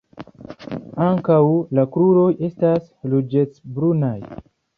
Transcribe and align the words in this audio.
Ankaŭ 1.07 1.37
la 1.79 1.85
kruroj 1.97 2.31
estas 2.49 2.89
ruĝecbrunaj. 3.13 4.17